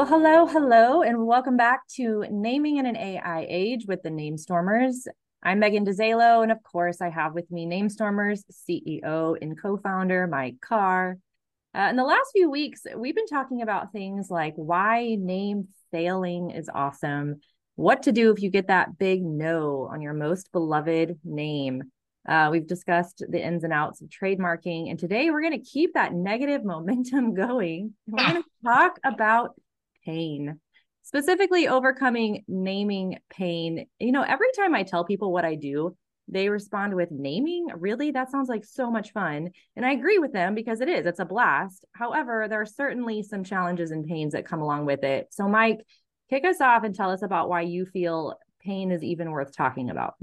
[0.00, 5.06] Well, hello, hello, and welcome back to Naming in an AI Age with the Namestormers.
[5.42, 10.26] I'm Megan DeZalo, and of course, I have with me Namestormers CEO and co founder
[10.26, 11.18] Mike Carr.
[11.76, 16.50] Uh, in the last few weeks, we've been talking about things like why name failing
[16.50, 17.40] is awesome,
[17.74, 21.82] what to do if you get that big no on your most beloved name.
[22.26, 25.92] Uh, we've discussed the ins and outs of trademarking, and today we're going to keep
[25.92, 27.92] that negative momentum going.
[28.06, 29.56] We're going to talk about
[30.04, 30.60] pain,
[31.02, 33.86] specifically overcoming naming pain.
[33.98, 35.96] You know, every time I tell people what I do,
[36.28, 37.66] they respond with naming.
[37.76, 38.12] Really?
[38.12, 39.50] That sounds like so much fun.
[39.76, 41.84] And I agree with them because it is, it's a blast.
[41.92, 45.28] However, there are certainly some challenges and pains that come along with it.
[45.30, 45.80] So, Mike,
[46.28, 49.90] kick us off and tell us about why you feel pain is even worth talking
[49.90, 50.14] about.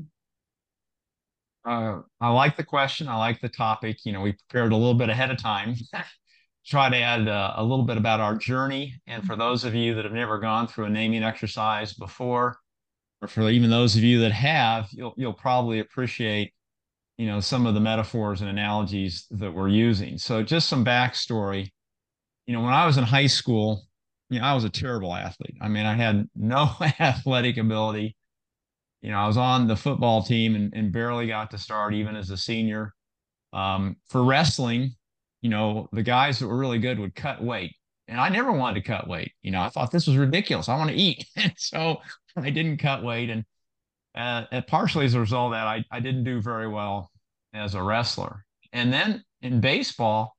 [1.65, 3.09] Uh, I like the question.
[3.09, 4.05] I like the topic.
[4.05, 5.75] You know, we prepared a little bit ahead of time
[6.67, 8.99] try to add uh, a little bit about our journey.
[9.07, 12.57] And for those of you that have never gone through a naming exercise before,
[13.21, 16.53] or for even those of you that have, you'll you'll probably appreciate,
[17.17, 20.17] you know, some of the metaphors and analogies that we're using.
[20.17, 21.71] So just some backstory.
[22.45, 23.87] You know, when I was in high school,
[24.29, 25.57] you know, I was a terrible athlete.
[25.61, 28.15] I mean, I had no athletic ability.
[29.01, 32.15] You know, I was on the football team and, and barely got to start even
[32.15, 32.93] as a senior.
[33.53, 34.95] Um, for wrestling,
[35.41, 37.75] you know, the guys that were really good would cut weight.
[38.07, 39.33] And I never wanted to cut weight.
[39.41, 40.69] You know, I thought this was ridiculous.
[40.69, 41.25] I want to eat.
[41.35, 41.97] And so
[42.35, 43.29] I didn't cut weight.
[43.29, 43.45] And,
[44.15, 47.11] uh, partially as a result of that, I, I didn't do very well
[47.53, 48.45] as a wrestler.
[48.73, 50.35] And then in baseball,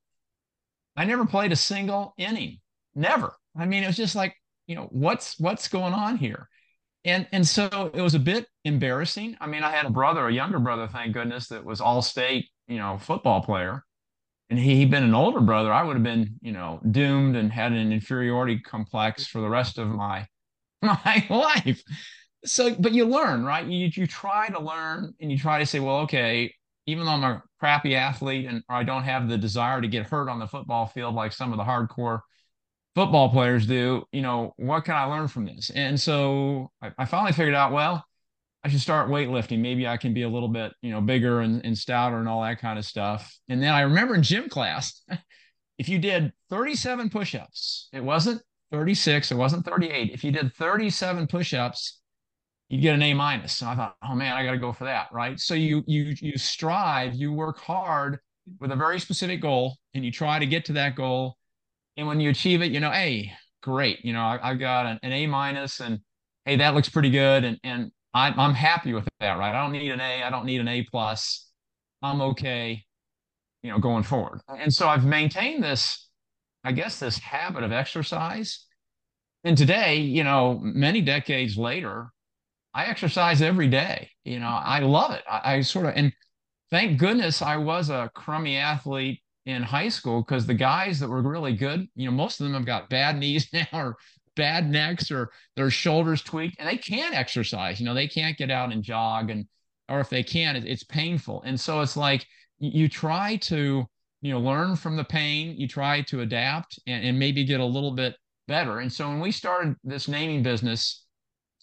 [0.97, 2.61] I never played a single inning.
[2.95, 3.35] Never.
[3.57, 4.35] I mean, it was just like,
[4.67, 6.49] you know, what's what's going on here?
[7.05, 9.37] And and so it was a bit embarrassing.
[9.41, 12.49] I mean, I had a brother, a younger brother, thank goodness, that was all state,
[12.67, 13.85] you know, football player
[14.51, 17.53] and he, had been an older brother, I would have been, you know, doomed and
[17.53, 20.27] had an inferiority complex for the rest of my
[20.83, 21.83] my life.
[22.45, 23.67] So, but you learn, right?
[23.67, 26.55] You you try to learn and you try to say, well, okay,
[26.87, 30.29] even though I'm a crappy athlete and I don't have the desire to get hurt
[30.29, 32.21] on the football field like some of the hardcore
[32.95, 35.71] football players do, you know, what can I learn from this?
[35.71, 38.05] And so I, I finally figured out, well,
[38.65, 39.61] I should start weightlifting.
[39.61, 42.43] Maybe I can be a little bit, you know, bigger and, and stouter and all
[42.43, 43.39] that kind of stuff.
[43.49, 45.03] And then I remember in gym class,
[45.79, 48.43] if you did 37 push-ups, it wasn't
[48.73, 50.11] 36, it wasn't 38.
[50.13, 52.01] If you did 37 push-ups,
[52.69, 53.57] you'd get an A minus.
[53.57, 55.39] So I thought, oh man, I got to go for that, right?
[55.39, 58.19] So you you you strive, you work hard
[58.61, 61.37] with a very specific goal, and you try to get to that goal.
[61.97, 63.33] And when you achieve it, you know, hey,
[63.63, 66.01] great, you know, I, I got an, an A minus, and
[66.45, 69.55] hey, that looks pretty good, and and I'm, I'm happy with that, right?
[69.55, 70.23] I don't need an A.
[70.23, 71.49] I don't need an A plus.
[72.03, 72.85] I'm okay,
[73.63, 74.41] you know, going forward.
[74.49, 76.09] And so I've maintained this,
[76.65, 78.67] I guess, this habit of exercise.
[79.45, 82.09] And today, you know, many decades later,
[82.75, 84.11] I exercise every day.
[84.25, 85.23] You know, I love it.
[85.31, 86.13] I, I sort of, and
[86.71, 91.23] thank goodness I was a crummy athlete in high school because the guys that were
[91.23, 93.97] really good, you know, most of them have got bad knees now or
[94.39, 98.51] bad necks or their shoulders tweaked and they can't exercise you know they can't get
[98.51, 99.45] out and jog and
[99.89, 101.43] or if they can it, it's painful.
[101.43, 102.27] And so it's like
[102.59, 103.85] you try to
[104.21, 107.65] you know learn from the pain you try to adapt and, and maybe get a
[107.65, 108.17] little bit
[108.47, 108.81] better.
[108.81, 111.05] And so when we started this naming business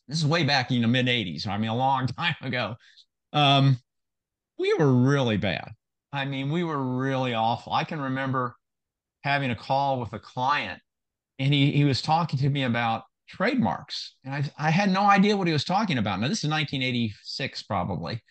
[0.07, 2.75] this is way back in the mid 80s i mean a long time ago
[3.33, 3.77] um,
[4.57, 5.71] we were really bad.
[6.13, 7.73] I mean we were really awful.
[7.73, 8.55] I can remember
[9.23, 10.81] having a call with a client
[11.39, 15.37] and he he was talking to me about trademarks, and I I had no idea
[15.37, 16.19] what he was talking about.
[16.19, 18.21] Now this is 1986 probably,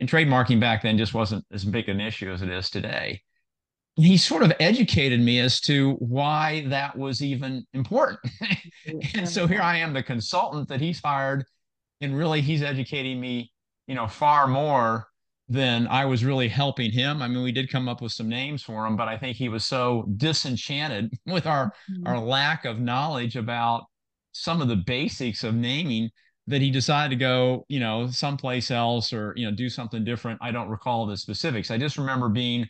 [0.00, 3.22] and trademarking back then just wasn't as big an issue as it is today.
[3.96, 8.18] And he sort of educated me as to why that was even important.
[9.14, 11.44] and so here I am, the consultant that he's hired,
[12.00, 13.52] and really he's educating me,
[13.86, 15.06] you know, far more
[15.48, 17.20] then I was really helping him.
[17.20, 19.50] I mean, we did come up with some names for him, but I think he
[19.50, 22.06] was so disenchanted with our mm-hmm.
[22.06, 23.84] our lack of knowledge about
[24.32, 26.10] some of the basics of naming
[26.46, 30.38] that he decided to go, you know, someplace else or you know do something different.
[30.42, 31.70] I don't recall the specifics.
[31.70, 32.66] I just remember being,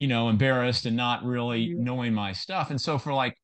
[0.00, 1.84] you know, embarrassed and not really mm-hmm.
[1.84, 2.70] knowing my stuff.
[2.70, 3.36] And so for like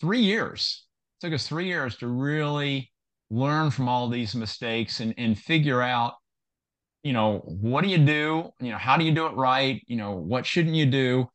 [0.00, 0.86] three years,
[1.20, 2.90] it took us three years to really
[3.30, 6.14] learn from all these mistakes and and figure out
[7.04, 8.50] you know, what do you do?
[8.60, 9.80] You know, how do you do it right?
[9.86, 11.28] You know, what shouldn't you do?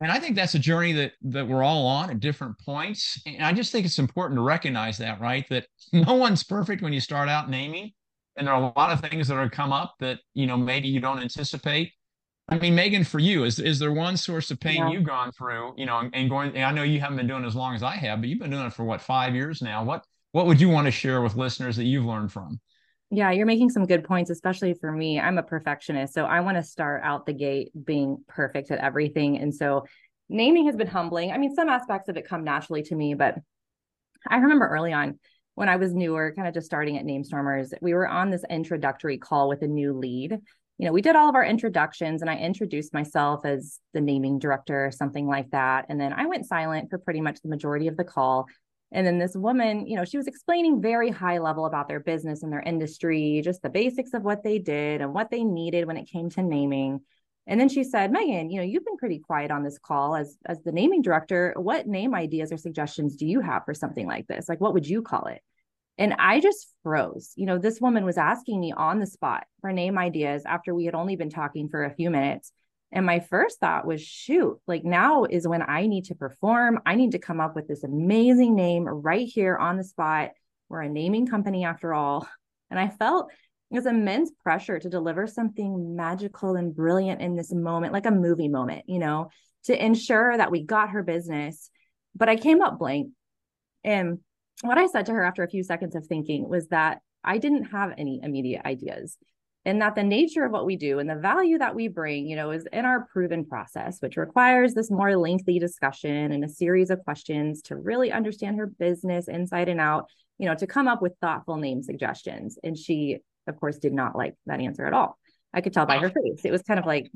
[0.00, 3.20] And I think that's a journey that that we're all on at different points.
[3.26, 5.46] And I just think it's important to recognize that, right?
[5.50, 7.92] That no one's perfect when you start out naming.
[8.36, 10.88] And there are a lot of things that are come up that, you know, maybe
[10.88, 11.92] you don't anticipate.
[12.48, 14.90] I mean, Megan, for you, is is there one source of pain yeah.
[14.90, 16.56] you've gone through, you know, and, and going?
[16.56, 18.50] And I know you haven't been doing as long as I have, but you've been
[18.50, 19.84] doing it for what five years now.
[19.84, 22.58] What what would you want to share with listeners that you've learned from?
[23.14, 25.20] Yeah, you're making some good points, especially for me.
[25.20, 29.38] I'm a perfectionist, so I want to start out the gate being perfect at everything,
[29.38, 29.84] and so
[30.30, 31.30] naming has been humbling.
[31.30, 33.36] I mean, some aspects of it come naturally to me, but
[34.26, 35.18] I remember early on
[35.56, 39.18] when I was newer, kind of just starting at Namestormers, we were on this introductory
[39.18, 40.40] call with a new lead
[40.82, 44.40] you know, we did all of our introductions and I introduced myself as the naming
[44.40, 45.86] director or something like that.
[45.88, 48.48] And then I went silent for pretty much the majority of the call.
[48.92, 52.42] And then this woman, you know, she was explaining very high level about their business
[52.42, 55.96] and their industry, just the basics of what they did and what they needed when
[55.96, 57.00] it came to naming.
[57.46, 60.36] And then she said, Megan, you know, you've been pretty quiet on this call as
[60.46, 61.54] as the naming director.
[61.56, 64.48] What name ideas or suggestions do you have for something like this?
[64.48, 65.40] Like what would you call it?
[65.98, 67.32] And I just froze.
[67.36, 70.84] You know, this woman was asking me on the spot for name ideas after we
[70.84, 72.52] had only been talking for a few minutes.
[72.92, 76.80] And my first thought was, shoot, like now is when I need to perform.
[76.84, 80.30] I need to come up with this amazing name right here on the spot.
[80.68, 82.28] We're a naming company after all.
[82.70, 83.30] And I felt
[83.70, 88.48] this immense pressure to deliver something magical and brilliant in this moment, like a movie
[88.48, 89.30] moment, you know,
[89.64, 91.70] to ensure that we got her business.
[92.14, 93.08] But I came up blank.
[93.84, 94.18] And
[94.60, 97.64] what I said to her after a few seconds of thinking was that I didn't
[97.64, 99.16] have any immediate ideas
[99.64, 102.36] and that the nature of what we do and the value that we bring, you
[102.36, 106.90] know, is in our proven process, which requires this more lengthy discussion and a series
[106.90, 110.06] of questions to really understand her business inside and out,
[110.38, 112.58] you know, to come up with thoughtful name suggestions.
[112.64, 115.18] And she, of course, did not like that answer at all.
[115.54, 116.44] I could tell by her face.
[116.44, 117.10] It was kind of like,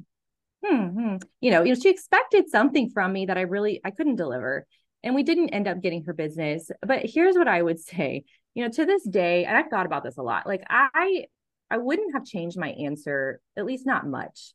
[0.64, 1.16] hmm, hmm.
[1.40, 4.66] You know, you know, she expected something from me that I really I couldn't deliver
[5.06, 8.64] and we didn't end up getting her business but here's what i would say you
[8.64, 11.24] know to this day and i've thought about this a lot like i
[11.70, 14.52] i wouldn't have changed my answer at least not much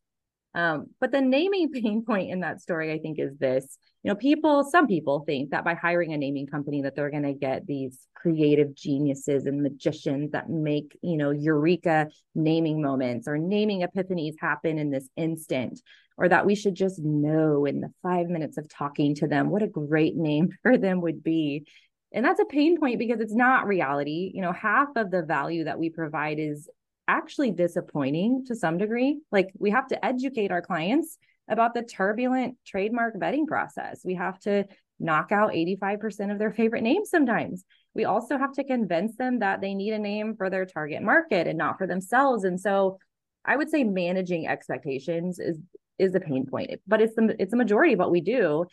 [0.53, 4.15] um, but the naming pain point in that story i think is this you know
[4.15, 7.65] people some people think that by hiring a naming company that they're going to get
[7.65, 14.35] these creative geniuses and magicians that make you know eureka naming moments or naming epiphanies
[14.39, 15.79] happen in this instant
[16.21, 19.63] or that we should just know in the five minutes of talking to them what
[19.63, 21.65] a great name for them would be.
[22.13, 24.31] And that's a pain point because it's not reality.
[24.33, 26.69] You know, half of the value that we provide is
[27.11, 29.19] actually disappointing to some degree.
[29.31, 31.17] Like we have to educate our clients
[31.49, 34.01] about the turbulent trademark vetting process.
[34.05, 34.65] We have to
[34.99, 37.65] knock out 85% of their favorite names sometimes.
[37.93, 41.47] We also have to convince them that they need a name for their target market
[41.47, 42.45] and not for themselves.
[42.45, 42.97] And so
[43.43, 45.59] I would say managing expectations is
[45.99, 48.65] is the pain point but it's the it's the majority of what we do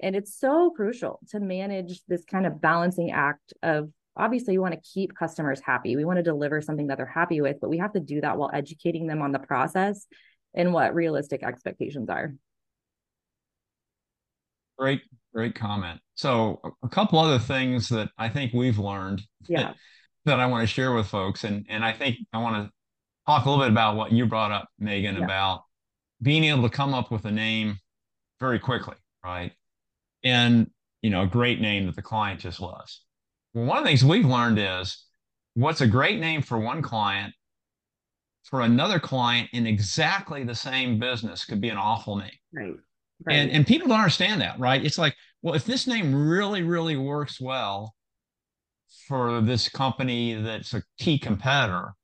[0.00, 4.74] and it's so crucial to manage this kind of balancing act of obviously we want
[4.74, 7.78] to keep customers happy we want to deliver something that they're happy with but we
[7.78, 10.06] have to do that while educating them on the process
[10.54, 12.34] and what realistic expectations are
[14.78, 15.02] great
[15.34, 19.62] great comment so a couple other things that i think we've learned yeah.
[19.62, 19.76] that,
[20.24, 22.72] that i want to share with folks and and i think i want to
[23.26, 25.24] talk a little bit about what you brought up megan yeah.
[25.24, 25.62] about
[26.22, 27.78] being able to come up with a name
[28.40, 29.52] very quickly, right?
[30.24, 30.70] And,
[31.02, 33.02] you know, a great name that the client just loves.
[33.56, 35.02] Well, one of the things we've learned is
[35.54, 37.32] what's a great name for one client
[38.44, 42.30] for another client in exactly the same business could be an awful name.
[42.52, 42.74] Right.
[43.24, 43.32] right.
[43.34, 44.84] And and people don't understand that, right?
[44.84, 47.94] It's like, well, if this name really, really works well
[49.08, 51.94] for this company that's a key competitor,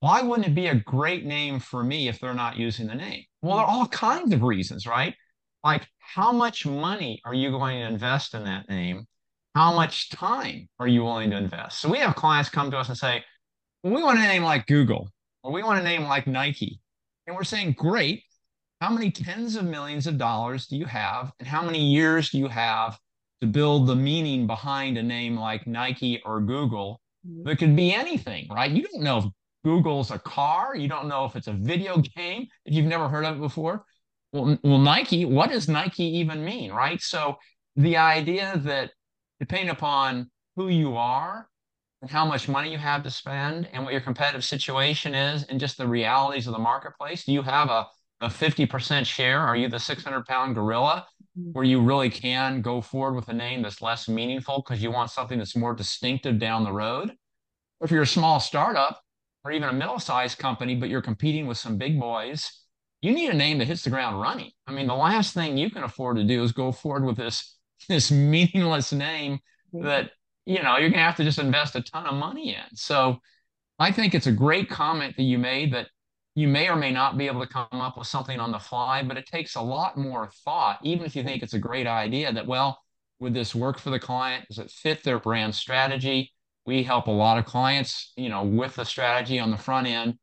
[0.00, 3.22] why wouldn't it be a great name for me if they're not using the name?
[3.40, 5.14] Well, there are all kinds of reasons, right?
[5.62, 9.06] Like, how much money are you going to invest in that name?
[9.54, 11.80] How much time are you willing to invest?
[11.80, 13.22] So we have clients come to us and say,
[13.82, 15.10] well, we want a name like Google,
[15.42, 16.80] or we want a name like Nike.
[17.26, 18.22] And we're saying, great.
[18.80, 21.32] How many tens of millions of dollars do you have?
[21.38, 22.98] And how many years do you have
[23.40, 27.00] to build the meaning behind a name like Nike or Google?
[27.26, 27.48] Mm-hmm.
[27.48, 28.70] That could be anything, right?
[28.70, 29.24] You don't know if
[29.64, 30.74] Google's a car.
[30.74, 33.84] You don't know if it's a video game if you've never heard of it before.
[34.32, 37.00] Well, well, Nike, what does Nike even mean, right?
[37.00, 37.36] So
[37.76, 38.90] the idea that
[39.42, 41.48] depending upon who you are
[42.00, 45.58] and how much money you have to spend and what your competitive situation is and
[45.58, 47.84] just the realities of the marketplace, do you have a,
[48.20, 49.40] a 50% share?
[49.40, 51.50] Are you the 600 pound gorilla mm-hmm.
[51.54, 55.10] where you really can go forward with a name that's less meaningful because you want
[55.10, 57.10] something that's more distinctive down the road?
[57.80, 59.02] Or if you're a small startup,
[59.44, 62.62] or even a middle-sized company, but you're competing with some big boys,
[63.00, 64.52] you need a name that hits the ground running.
[64.68, 67.56] I mean, the last thing you can afford to do is go forward with this
[67.88, 69.38] this meaningless name
[69.72, 70.10] that
[70.44, 72.76] you know you're gonna have to just invest a ton of money in.
[72.76, 73.18] So
[73.78, 75.88] I think it's a great comment that you made that
[76.34, 79.02] you may or may not be able to come up with something on the fly,
[79.02, 82.32] but it takes a lot more thought, even if you think it's a great idea
[82.32, 82.78] that, well,
[83.18, 84.46] would this work for the client?
[84.48, 86.32] Does it fit their brand strategy?
[86.64, 90.18] We help a lot of clients, you know, with the strategy on the front end,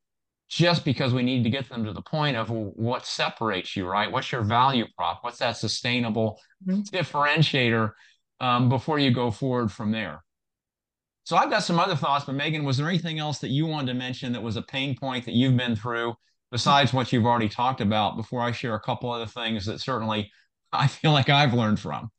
[0.49, 4.11] just because we need to get them to the point of what separates you, right?
[4.11, 5.19] What's your value prop?
[5.23, 6.81] What's that sustainable mm-hmm.
[6.81, 7.91] differentiator
[8.41, 10.23] um, before you go forward from there?
[11.23, 13.93] So I've got some other thoughts, but Megan, was there anything else that you wanted
[13.93, 16.15] to mention that was a pain point that you've been through
[16.51, 20.31] besides what you've already talked about before I share a couple other things that certainly
[20.73, 22.09] I feel like I've learned from?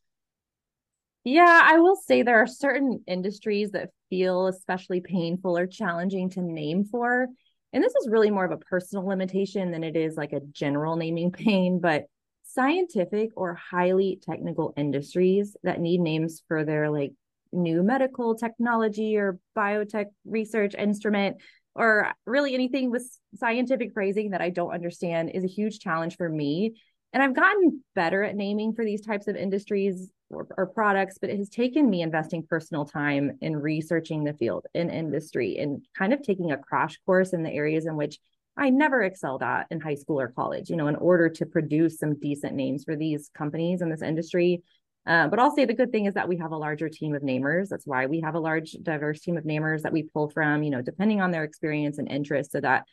[1.25, 6.41] Yeah, I will say there are certain industries that feel especially painful or challenging to
[6.41, 7.27] name for.
[7.73, 10.97] And this is really more of a personal limitation than it is like a general
[10.97, 12.05] naming pain, but
[12.43, 17.13] scientific or highly technical industries that need names for their like
[17.53, 21.37] new medical technology or biotech research instrument
[21.75, 26.29] or really anything with scientific phrasing that I don't understand is a huge challenge for
[26.29, 26.75] me.
[27.13, 31.31] And I've gotten better at naming for these types of industries or, or, products, but
[31.31, 36.13] it has taken me investing personal time in researching the field in industry and kind
[36.13, 38.19] of taking a crash course in the areas in which
[38.57, 41.99] I never excelled at in high school or college, you know, in order to produce
[41.99, 44.63] some decent names for these companies in this industry.
[45.07, 47.23] Uh, but I'll say the good thing is that we have a larger team of
[47.23, 47.69] namers.
[47.69, 50.71] That's why we have a large, diverse team of namers that we pull from, you
[50.71, 52.85] know, depending on their experience and interest, so that,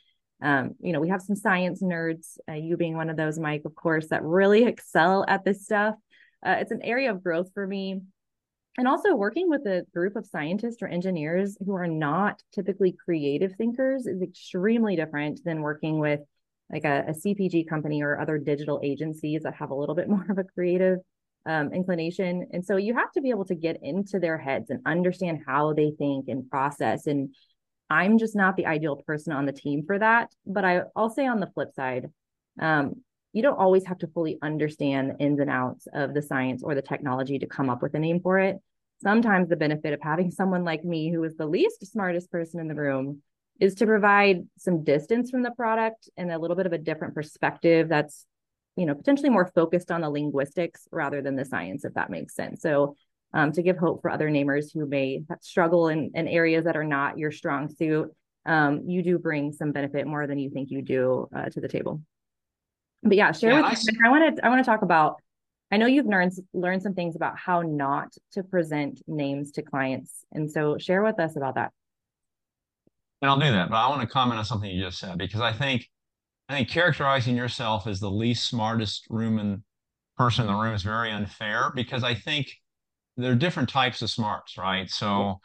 [0.42, 3.64] um, you know, we have some science nerds, uh, you being one of those, Mike,
[3.66, 5.96] of course, that really excel at this stuff.
[6.48, 8.02] Uh, it's an area of growth for me.
[8.78, 13.54] And also working with a group of scientists or engineers who are not typically creative
[13.56, 16.22] thinkers is extremely different than working with
[16.72, 20.26] like a, a CPG company or other digital agencies that have a little bit more
[20.30, 21.00] of a creative
[21.46, 22.48] um, inclination.
[22.54, 25.74] And so you have to be able to get into their heads and understand how
[25.74, 27.08] they think and process.
[27.08, 27.34] And
[27.90, 30.32] I'm just not the ideal person on the team for that.
[30.46, 32.10] But I, I'll say on the flip side,
[32.60, 33.02] um,
[33.38, 36.74] you don't always have to fully understand the ins and outs of the science or
[36.74, 38.58] the technology to come up with a name for it.
[39.04, 42.68] Sometimes the benefit of having someone like me, who is the least smartest person in
[42.68, 43.22] the room,
[43.60, 47.14] is to provide some distance from the product and a little bit of a different
[47.14, 48.26] perspective that's
[48.76, 52.36] you know potentially more focused on the linguistics rather than the science if that makes
[52.36, 52.96] sense so
[53.34, 56.84] um, to give hope for other namers who may struggle in, in areas that are
[56.84, 58.10] not your strong suit
[58.46, 61.68] um, you do bring some benefit more than you think you do uh, to the
[61.68, 62.00] table
[63.08, 65.22] but yeah share yeah, with I, I want to i want to talk about
[65.72, 70.26] i know you've learned learned some things about how not to present names to clients
[70.32, 71.72] and so share with us about that
[73.22, 75.42] and i'll do that but i want to comment on something you just said because
[75.42, 75.88] i think
[76.50, 79.64] I think characterizing yourself as the least smartest room and
[80.18, 82.48] person in the room is very unfair because I think
[83.18, 84.90] there are different types of smarts, right?
[84.90, 85.40] So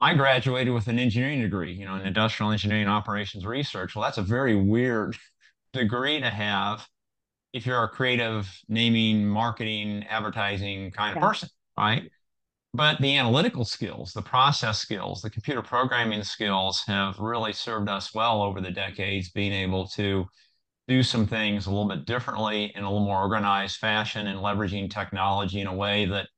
[0.00, 3.94] I graduated with an engineering degree, you know, in industrial engineering operations research.
[3.94, 5.16] Well, that's a very weird
[5.72, 6.86] degree to have
[7.56, 11.48] if you're a creative naming, marketing, advertising kind of person,
[11.78, 12.02] right?
[12.74, 18.14] But the analytical skills, the process skills, the computer programming skills have really served us
[18.14, 20.26] well over the decades, being able to
[20.86, 24.90] do some things a little bit differently in a little more organized fashion and leveraging
[24.90, 26.28] technology in a way that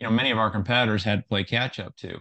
[0.00, 2.18] you know many of our competitors had to play catch up to.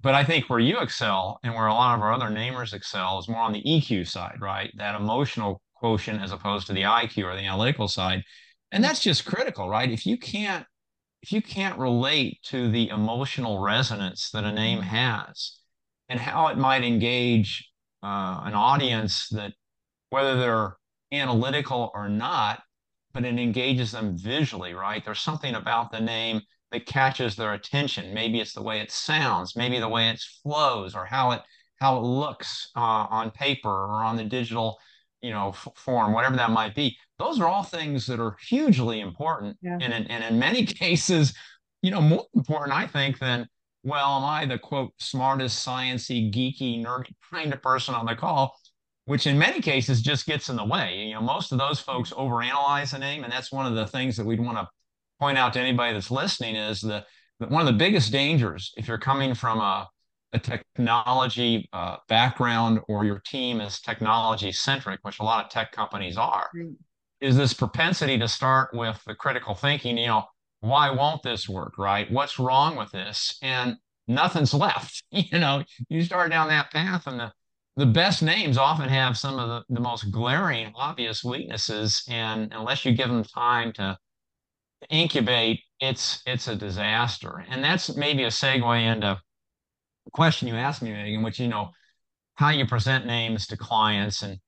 [0.00, 3.18] But I think where you excel and where a lot of our other namers excel
[3.18, 4.72] is more on the EQ side, right?
[4.78, 8.22] That emotional quotient as opposed to the IQ or the analytical side.
[8.70, 9.90] And that's just critical, right?
[9.90, 10.64] If you can't
[11.22, 15.58] if you can't relate to the emotional resonance that a name has
[16.08, 17.70] and how it might engage
[18.02, 19.52] uh, an audience that
[20.10, 20.76] whether they're
[21.12, 22.62] analytical or not
[23.12, 26.40] but it engages them visually right there's something about the name
[26.72, 30.94] that catches their attention maybe it's the way it sounds maybe the way it flows
[30.94, 31.42] or how it
[31.80, 34.78] how it looks uh, on paper or on the digital
[35.22, 39.00] you know f- form whatever that might be those are all things that are hugely
[39.00, 39.78] important yeah.
[39.80, 41.32] and, in, and in many cases
[41.80, 43.46] you know more important i think than
[43.84, 48.54] well am i the quote smartest sciency geeky nerdy kind of person on the call
[49.06, 52.12] which in many cases just gets in the way you know most of those folks
[52.12, 54.68] overanalyze a name and that's one of the things that we'd want to
[55.18, 57.04] point out to anybody that's listening is the
[57.38, 59.88] one of the biggest dangers if you're coming from a
[60.32, 65.72] a technology uh, background or your team is technology centric, which a lot of tech
[65.72, 66.74] companies are, mm.
[67.20, 70.24] is this propensity to start with the critical thinking, you know,
[70.60, 72.10] why won't this work, right?
[72.10, 73.36] What's wrong with this?
[73.42, 73.76] And
[74.08, 75.02] nothing's left.
[75.12, 77.32] You know, you start down that path and the,
[77.76, 82.02] the best names often have some of the, the most glaring, obvious weaknesses.
[82.08, 83.98] And unless you give them time to
[84.90, 87.44] incubate, it's it's a disaster.
[87.48, 89.20] And that's maybe a segue into
[90.12, 91.70] question you asked me, Megan, which you know
[92.34, 94.38] how you present names to clients, and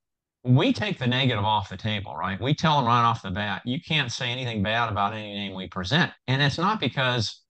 [0.44, 2.40] we take the negative off the table, right?
[2.40, 5.54] We tell them right off the bat, you can't say anything bad about any name
[5.54, 6.12] we present.
[6.28, 7.42] And it's not because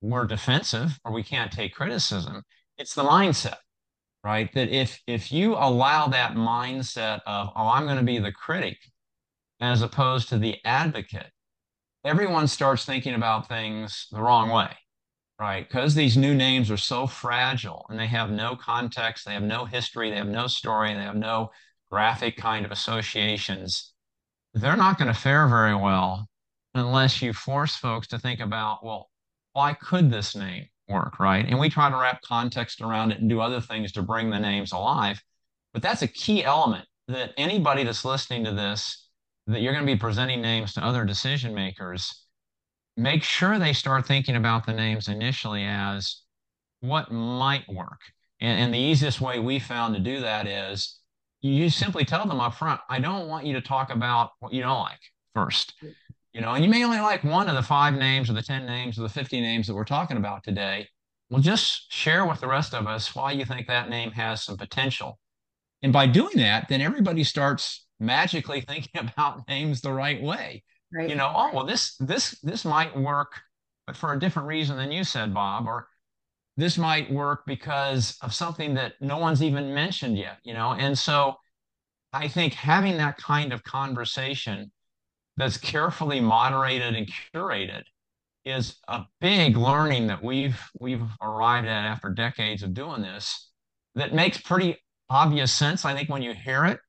[0.00, 2.42] we're defensive or we can't take criticism.
[2.76, 3.56] It's the mindset,
[4.22, 4.52] right?
[4.54, 8.78] That if if you allow that mindset of, oh, I'm going to be the critic
[9.60, 11.30] as opposed to the advocate,
[12.04, 14.70] everyone starts thinking about things the wrong way,
[15.38, 15.68] right?
[15.68, 19.64] Because these new names are so fragile and they have no context, they have no
[19.64, 21.50] history, they have no story, they have no
[21.90, 23.92] graphic kind of associations,
[24.54, 26.28] they're not going to fare very well
[26.74, 29.10] unless you force folks to think about, well,
[29.52, 31.46] why could this name work, right?
[31.46, 34.38] And we try to wrap context around it and do other things to bring the
[34.38, 35.22] names alive.
[35.72, 39.08] But that's a key element that anybody that's listening to this,
[39.46, 42.26] that you're going to be presenting names to other decision makers,
[42.98, 46.22] make sure they start thinking about the names initially as
[46.80, 48.00] what might work.
[48.40, 50.98] And, and the easiest way we found to do that is
[51.40, 54.62] you simply tell them up front, I don't want you to talk about what you
[54.62, 54.98] don't like
[55.32, 55.74] first.
[55.82, 55.94] Mm.
[56.32, 58.66] You know, and you may only like one of the five names or the 10
[58.66, 60.86] names or the 50 names that we're talking about today.
[61.30, 64.56] Well, just share with the rest of us why you think that name has some
[64.56, 65.18] potential.
[65.82, 70.64] And by doing that, then everybody starts magically thinking about names the right way.
[70.92, 71.08] Right.
[71.08, 73.32] You know, oh well, this this this might work,
[73.86, 75.88] but for a different reason than you said, Bob, or
[76.56, 80.72] this might work because of something that no one's even mentioned yet, you know?
[80.72, 81.36] And so
[82.12, 84.72] I think having that kind of conversation
[85.36, 87.84] that's carefully moderated and curated
[88.44, 93.50] is a big learning that we've we've arrived at after decades of doing this
[93.94, 94.76] that makes pretty
[95.10, 96.80] obvious sense i think when you hear it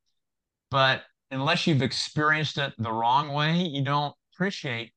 [0.72, 4.92] but unless you've experienced it the wrong way you don't appreciate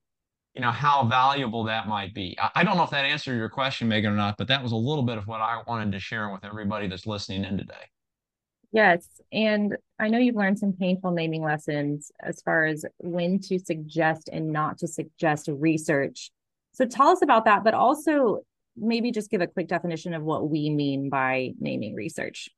[0.55, 2.37] you know, how valuable that might be.
[2.41, 4.73] I, I don't know if that answered your question, Megan, or not, but that was
[4.73, 7.75] a little bit of what I wanted to share with everybody that's listening in today.
[8.71, 9.07] Yes.
[9.33, 14.31] And I know you've learned some painful naming lessons as far as when to suggest
[14.33, 16.31] and not to suggest research.
[16.73, 18.41] So tell us about that, but also
[18.77, 22.49] maybe just give a quick definition of what we mean by naming research.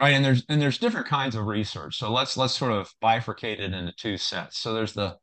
[0.00, 0.14] Right.
[0.14, 1.98] And there's and there's different kinds of research.
[1.98, 4.58] So let's let's sort of bifurcate it into two sets.
[4.58, 5.16] So there's the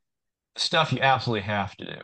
[0.56, 1.98] stuff you absolutely have to do.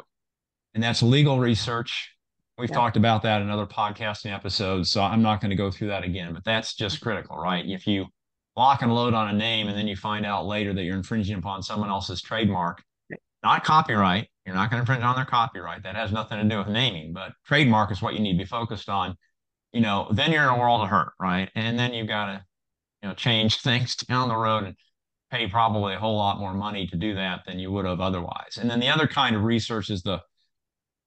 [0.75, 2.11] And that's legal research.
[2.59, 2.77] We've yeah.
[2.77, 6.05] talked about that in other podcasting episodes, so I'm not going to go through that
[6.05, 7.65] again, but that's just critical, right?
[7.67, 8.07] If you
[8.57, 11.39] lock and load on a name and then you find out later that you're infringing
[11.39, 12.83] upon someone else's trademark,
[13.43, 15.83] not copyright, you're not going to infringe on their copyright.
[15.83, 18.45] That has nothing to do with naming, but trademark is what you need to be
[18.45, 19.17] focused on.
[19.73, 21.51] You know, then you're in a world of hurt, right?
[21.55, 22.45] And then you've got to,
[23.03, 24.77] you know, change things down the road and
[25.31, 28.59] pay probably a whole lot more money to do that than you would have otherwise.
[28.61, 30.21] And then the other kind of research is the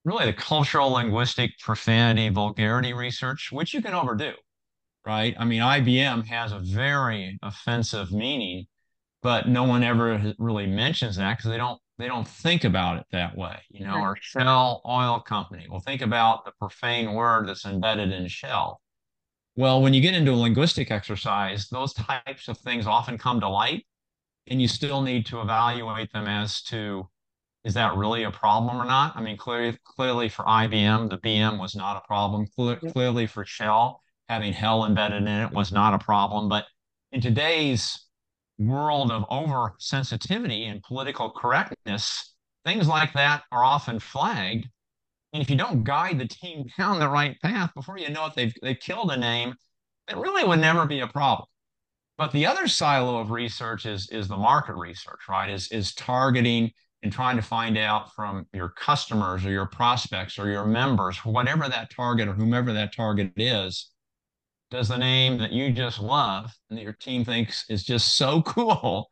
[0.04, 4.32] really the cultural, linguistic, profanity, vulgarity research, which you can overdo,
[5.04, 5.34] right?
[5.38, 8.66] I mean, IBM has a very offensive meaning,
[9.22, 13.06] but no one ever really mentions that because they don't they don't think about it
[13.12, 13.96] that way, you know.
[13.96, 15.66] Or Shell Oil Company.
[15.70, 18.80] Well, think about the profane word that's embedded in Shell.
[19.56, 23.48] Well, when you get into a linguistic exercise, those types of things often come to
[23.48, 23.86] light
[24.48, 27.08] and you still need to evaluate them as to
[27.64, 29.16] is that really a problem or not?
[29.16, 32.46] I mean, clearly, clearly for IBM, the BM was not a problem.
[32.54, 36.48] Cle- clearly for Shell, having hell embedded in it was not a problem.
[36.48, 36.66] But
[37.10, 38.06] in today's
[38.58, 44.68] world of oversensitivity and political correctness, things like that are often flagged.
[45.40, 48.54] If you don't guide the team down the right path, before you know it, they've,
[48.62, 49.54] they've killed a name,
[50.08, 51.46] it really would never be a problem.
[52.18, 55.50] But the other silo of research is is the market research, right?
[55.50, 56.70] Is is targeting
[57.02, 61.68] and trying to find out from your customers or your prospects or your members, whatever
[61.68, 63.90] that target or whomever that target is,
[64.70, 68.42] does the name that you just love and that your team thinks is just so
[68.46, 69.08] cool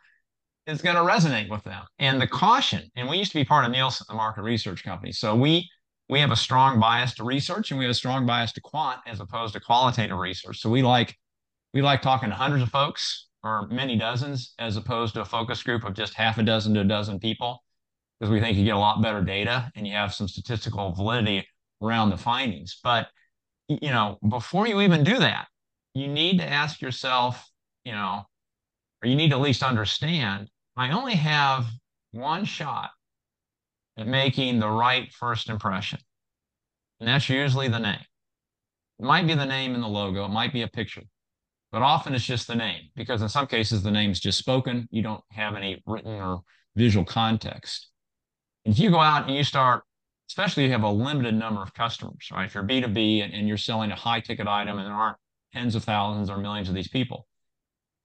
[0.66, 1.82] is going to resonate with them.
[1.98, 5.12] And the caution, and we used to be part of Nielsen, the market research company.
[5.12, 5.68] So we
[6.08, 9.00] we have a strong bias to research and we have a strong bias to quant
[9.06, 10.60] as opposed to qualitative research.
[10.60, 11.16] So we like
[11.72, 15.62] we like talking to hundreds of folks or many dozens as opposed to a focus
[15.62, 17.62] group of just half a dozen to a dozen people
[18.18, 21.46] because we think you get a lot better data and you have some statistical validity
[21.82, 22.78] around the findings.
[22.82, 23.08] But
[23.68, 25.48] you know, before you even do that,
[25.94, 27.48] you need to ask yourself,
[27.84, 28.22] you know,
[29.02, 31.66] or you need to at least understand, I only have
[32.12, 32.90] one shot
[33.96, 36.00] at making the right first impression.
[37.00, 38.04] And that's usually the name.
[38.98, 41.02] It might be the name in the logo, it might be a picture
[41.74, 44.86] but often it's just the name because in some cases the name's just spoken.
[44.92, 46.42] You don't have any written or
[46.76, 47.88] visual context.
[48.64, 49.82] If you go out and you start,
[50.30, 52.44] especially you have a limited number of customers, right?
[52.44, 55.16] If you're B2B and, and you're selling a high ticket item and there aren't
[55.52, 57.26] tens of thousands or millions of these people,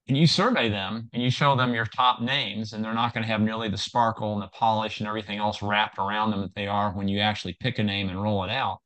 [0.10, 3.24] and you survey them and you show them your top names, and they're not going
[3.24, 6.56] to have nearly the sparkle and the polish and everything else wrapped around them that
[6.56, 8.80] they are when you actually pick a name and roll it out,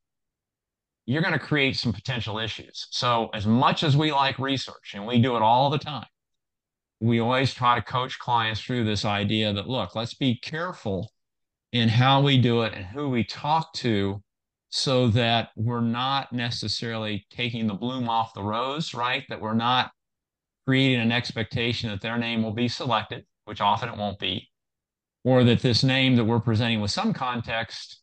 [1.06, 2.88] you're going to create some potential issues.
[2.90, 6.06] So, as much as we like research, and we do it all the time,
[7.00, 11.10] we always try to coach clients through this idea that look, let's be careful
[11.72, 14.22] in how we do it and who we talk to
[14.68, 19.24] so that we're not necessarily taking the bloom off the rose, right?
[19.30, 19.90] That we're not
[20.66, 24.48] creating an expectation that their name will be selected, which often it won't be,
[25.24, 28.00] or that this name that we're presenting with some context,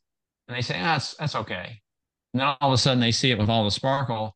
[0.47, 1.81] and they say, ah, that's, that's okay.
[2.33, 4.35] And then all of a sudden they see it with all the sparkle,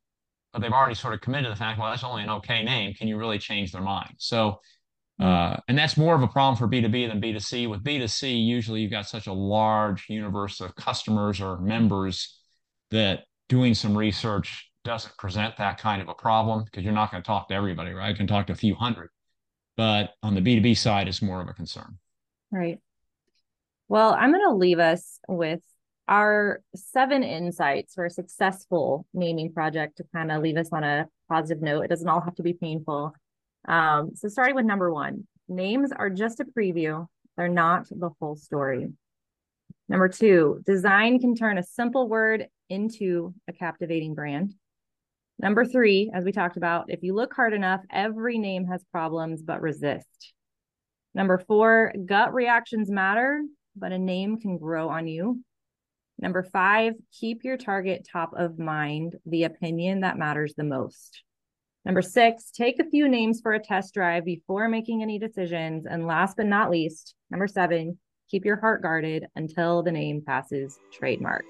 [0.54, 2.94] but they've already sort of committed to the fact, well, that's only an okay name.
[2.94, 4.16] Can you really change their mind?
[4.18, 4.60] So,
[5.20, 7.70] uh, and that's more of a problem for B2B than B2C.
[7.70, 12.38] With B2C, usually you've got such a large universe of customers or members
[12.92, 17.21] that doing some research doesn't present that kind of a problem because you're not going
[17.21, 18.10] to talk to everybody, right?
[18.10, 19.10] You can talk to a few hundred.
[19.76, 21.98] But on the B2B side, it's more of a concern.
[22.52, 22.80] Right.
[23.89, 25.62] Well, I'm going to leave us with
[26.08, 31.08] our seven insights for a successful naming project to kind of leave us on a
[31.28, 31.82] positive note.
[31.82, 33.13] It doesn't all have to be painful.
[33.67, 38.36] Um, so, starting with number one, names are just a preview, they're not the whole
[38.36, 38.88] story.
[39.89, 44.54] Number two, design can turn a simple word into a captivating brand.
[45.38, 49.41] Number three, as we talked about, if you look hard enough, every name has problems,
[49.41, 50.34] but resist.
[51.13, 53.41] Number four, gut reactions matter,
[53.76, 55.41] but a name can grow on you.
[56.19, 61.24] Number five, keep your target top of mind, the opinion that matters the most.
[61.84, 65.86] Number six, take a few names for a test drive before making any decisions.
[65.86, 68.00] And last but not least, number seven,
[68.32, 71.45] keep your heart guarded until the name passes trademark.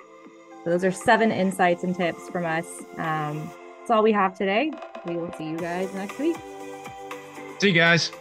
[0.63, 2.65] So those are seven insights and tips from us.
[2.97, 3.49] Um,
[3.85, 4.71] that's all we have today.
[5.05, 6.35] We will see you guys next week.
[7.59, 8.11] See you guys.